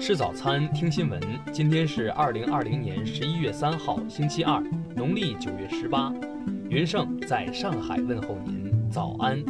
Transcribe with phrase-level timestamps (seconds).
[0.00, 1.20] 吃早餐，听新闻。
[1.52, 4.58] 今天是二零二零年十一月三号，星期二，
[4.96, 6.10] 农历九月十八。
[6.70, 9.44] 云盛在上海问候您，早安。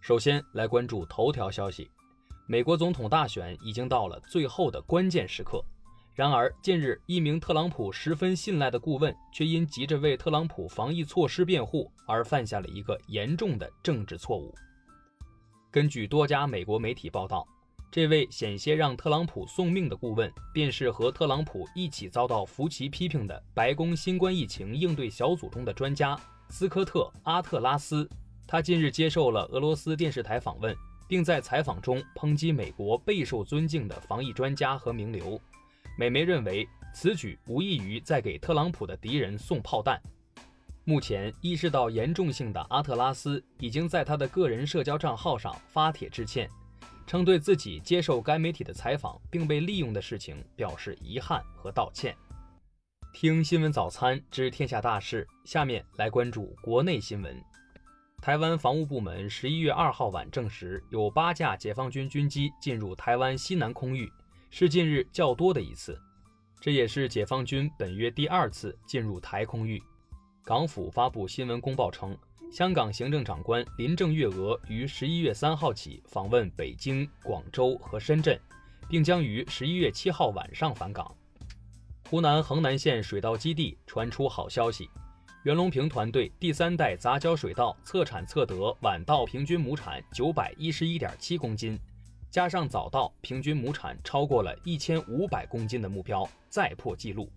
[0.00, 1.90] 首先来关注头条消息：
[2.46, 5.62] 美国总统大选已经到了最后的关键时刻。
[6.14, 14.54] 然而，近日一名特朗普十分信赖的顾问，却因急着为特朗普防疫措施辩护而犯下了一个严重的政治错误。
[15.72, 17.44] 根据多家美国媒体报道，
[17.90, 26.16] 这位险些让特朗普送命的顾问，便是和特朗普一起遭到福奇批评的白宫新冠疫情应对小组中的专家
[26.48, 28.08] 斯科特·阿特拉斯。
[28.46, 30.72] 他近日接受了俄罗斯电视台访问，
[31.08, 35.40] 并在采访中抨击美国备受尊敬的防疫专家和名流。
[35.96, 40.00] 美媒认为，此举无异于在给特朗普的敌人送炮弹。
[40.84, 46.50] 目前意识到严重性的阿特拉斯已经在他的个人社交账号上发帖致歉，
[47.06, 52.14] 称对自己接受该媒体的采访并被利用的事情表示遗憾和道歉。
[53.12, 57.40] 听新闻早餐知天下大事，下面来关注国内新闻。
[58.20, 64.10] 台湾防务部门十一月二号晚证实，有八架解放军军机进入台湾西南空域。
[64.56, 66.00] 是近日较多的一次，
[66.60, 69.82] 这也是解放军本月第二次进入台空域。
[70.44, 72.16] 港府发布新闻公报称，
[72.52, 78.40] 香港行政长官林郑月娥于十一月三号起访问北京、广州和深圳，
[78.88, 81.12] 并将于十一月七号晚上返港。
[82.08, 84.88] 湖南衡南县水稻基地传出好消息，
[85.42, 91.76] 袁隆平团队第三代杂交水稻测产测得晚稻平均亩产九百一十一点七公斤。
[92.34, 97.30] 加上早稻平均亩产超过了一千五百公斤的目标，再破纪录。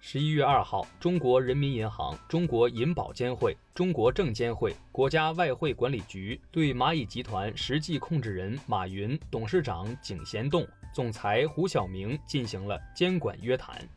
[0.00, 13.88] 十一月二号，中国人民银行、中国银保监会、中国证监会、国家外汇管理局对蚂蚁集团实际控制人马云、董事长井贤栋、总裁胡晓明进行了监管约谈。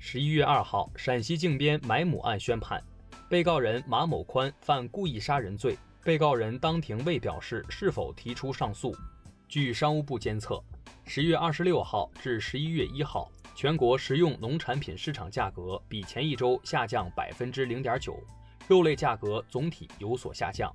[0.00, 2.82] 十一月二号，陕西靖边买母案宣判，
[3.30, 8.92] 被告人马某宽犯故意杀人罪，被告人当庭未表示是否提出上诉。
[9.48, 10.60] 据商务部监测，
[11.04, 18.18] 十月二十六号至十一月一号，全国食用农产品市场价格比前一周下降百分之零点九，
[18.66, 20.74] 肉类价格总体有所下降。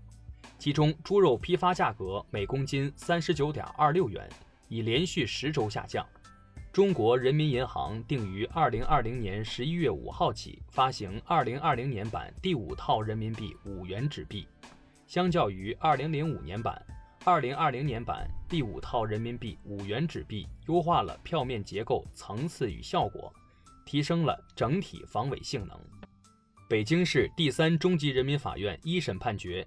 [0.57, 4.27] 其中，猪肉批发价格每公斤三十九点二六元，
[4.69, 6.07] 已连续十周下降。
[6.71, 14.47] 中国人民银行定于二零二零年十一月五号起发行二零二零年版第五套人民币五元纸币，
[15.07, 16.81] 相较于二零零五年版。
[17.23, 23.31] 二零二零年版第五套人民币五元纸币优化了票面结构、层次与效果，
[23.85, 25.79] 提升了整体防伪性能。
[26.67, 29.65] 北京市第三中级人民法院一审判决，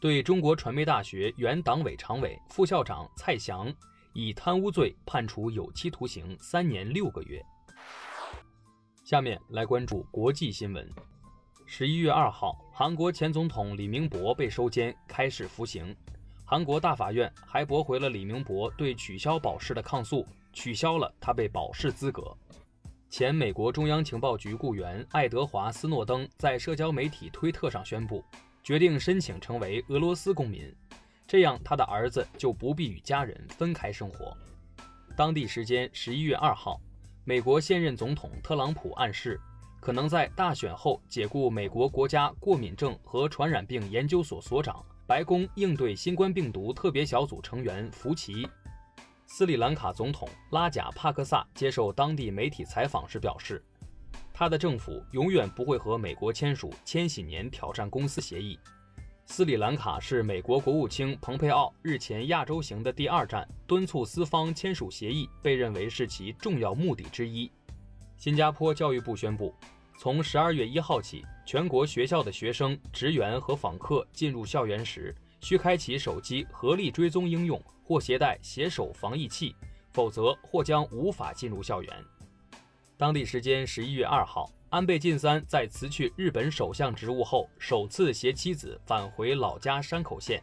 [0.00, 3.70] 对中国传媒大学原党委常委、副校长蔡翔
[4.14, 7.44] 以贪污罪判处有期徒刑三年六个月。
[9.04, 10.90] 下面来关注国际新闻。
[11.66, 15.94] 十一月二号，韩国前总统李明博被收监，开始服刑。
[16.54, 22.32] 韩国大法院还驳回了李明博对取消保释的抗诉，取消了他被保释资格。
[23.10, 28.24] 前美国中央情报局雇员爱德华·斯诺登在社交媒体推特上宣布，
[28.62, 30.72] 决定申请成为俄罗斯公民，
[31.26, 34.32] 这样他的儿子就不必与家人分开生活。
[35.16, 36.80] 当地时间十一月二号，
[37.24, 39.40] 美国现任总统特朗普暗示，
[39.80, 44.80] 可能在大选后解雇美国国家过敏症和传染病研究所所长。
[45.06, 48.48] 白宫应对新冠病毒特别小组成员福奇，
[49.26, 53.62] 斯里兰卡总统拉贾帕克萨接受当地媒体采访时表示，
[54.32, 58.58] 他的政府永远不会和美国签署千禧年挑战公司协议。
[59.26, 67.50] 斯里兰卡是美国国务卿蓬佩奥日前亚洲行的第二站，敦促斯方签署协议被认为是其重要目的之一。
[68.16, 69.54] 新加坡教育部宣布。
[69.96, 79.54] 从十二月一号起，全国学校的学生、职员和访客进入校园时，需开启手机合力追踪应用或携带携手防疫器，
[79.92, 82.04] 否则或将无法进入校园。
[82.96, 90.42] 当地时间十一月二号，安倍晋三在辞去日本首相职务后，首次携妻子返回老家山口县，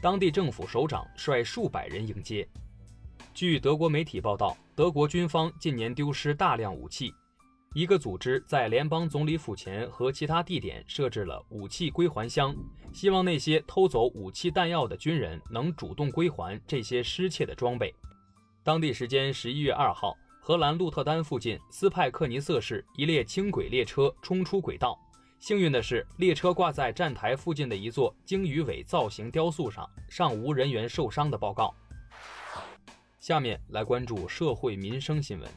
[0.00, 2.46] 当地政府首长率数百人迎接。
[3.32, 7.14] 据德国媒体报道，德国军方近年丢失大量武器。
[7.72, 12.52] 一个组织在联邦总理府前和其他地点设置了武器归还箱，
[12.92, 17.94] 希望那些偷走武器弹药的军人能主动归还这些失窃的装备。
[18.64, 24.98] 当地时间十一月二号，荷兰鹿特丹附近斯派克尼瑟市一列轻轨列车冲出轨道，
[25.38, 31.72] 幸运的是，列车挂在站台附近的一座鲸鱼尾造型雕塑上，尚无人员受伤的报告。
[33.20, 35.48] 下面来关注社会民生新闻。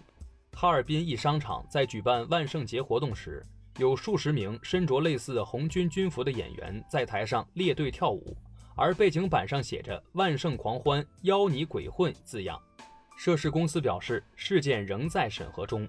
[0.55, 3.43] 哈尔滨一商场在举办万圣节活动时，
[3.77, 8.37] 有数十名身着类似红军军服的演员在台上列队跳舞，
[8.75, 12.57] 而背景板上写着“万圣狂欢，邀你鬼混”字样。
[13.17, 15.87] 涉事公司表示，事件仍在审核中。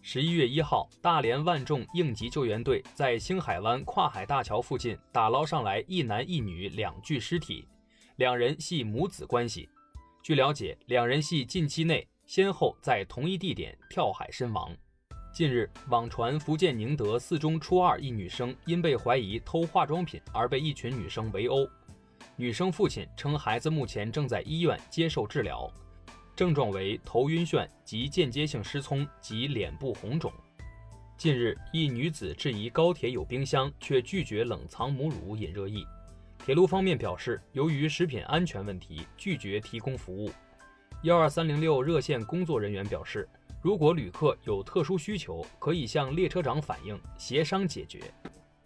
[0.00, 7.66] 十一月一号，大连万众应急救援队在星海湾跨海大桥附近打捞上来一男一女两具尸体，
[8.16, 9.68] 两人系母子关系。
[10.22, 14.74] 据了解，两人系近期内先后在同一地点跳海身亡。
[15.32, 21.68] 近日，网传福建宁德四中初二一女生因被怀疑偷化妆品而被一群女生围殴，
[22.36, 25.70] 女生父亲称孩子目前正在医院接受治疗。
[26.34, 30.32] 症状为头晕眩及间接性失聪及脸部红肿。
[31.16, 35.86] 近日，一女子质疑高铁有冰箱，却拒绝冷藏母乳，引热议。
[36.44, 40.30] 铁路方面表示，由于食品安全问题，拒绝提供服务。
[41.04, 43.28] 幺二三零六热线工作人员表示，
[43.60, 48.02] 如果旅客有特殊需求，可以向列车长反映，协商解决。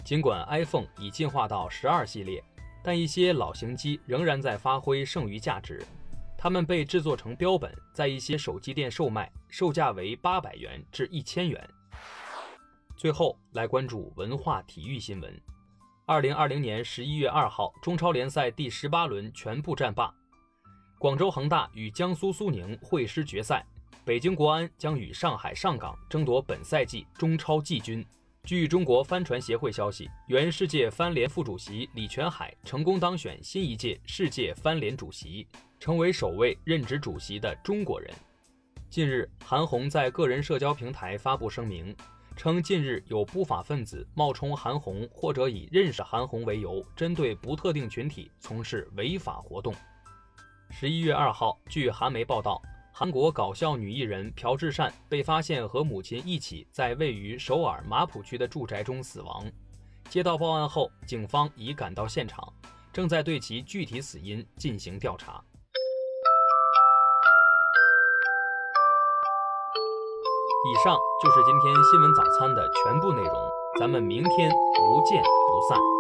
[0.05, 2.41] 尽管 iPhone 已进化到十二系列，
[2.81, 5.85] 但一些老型机仍然在发挥剩余价值。
[6.37, 11.69] 它们被制作成标本，在一些手机店售卖，售价为八百元至一千元。
[12.97, 15.43] 最后来关注文化体育新闻。
[16.07, 20.15] 二零二零年十一月二号，中超联赛第十八轮全部战罢，
[21.01, 23.65] 广州恒大与江苏苏宁会师决赛，
[24.05, 28.05] 北京国安将与上海上港争夺本赛季中超季军。
[28.43, 35.47] 据中国帆船协会消息，原世界帆联副主席李全海成功当选新一届世界帆联主席。
[35.79, 38.13] 成为首位任职主席的中国人。
[38.91, 41.95] 近日，韩红在个人社交平台发布声明，
[42.35, 49.73] 称近日有不法分子冒充韩红或者以认识韩红为由，针对不特定群体从事违法活动。
[50.71, 52.61] 十一月二号，据韩媒报道，
[52.93, 59.45] 韩国搞笑女艺人朴智善被发现和母亲一起在位于首尔马浦区的住宅中死亡。
[60.09, 62.47] 接到报案后，警方已赶到现场，
[62.93, 65.43] 正在对其具体死因进行调查。
[70.71, 73.51] 以上就是今天新闻早餐的全部内容，
[73.81, 75.98] 咱们明天不见不散。